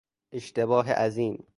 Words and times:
اشتباه 0.31 0.89
عظیم 0.93 1.47